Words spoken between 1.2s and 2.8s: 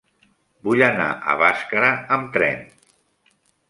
a Bàscara amb tren.